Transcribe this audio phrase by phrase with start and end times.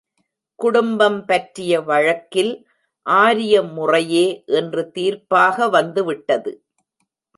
[0.59, 2.51] குடும்பம் பற்றிய வழக்கில்
[3.05, 4.25] ஆரிய முறையே
[4.45, 6.53] இன்று தீர்ப்பாக வந்துவிட்டது.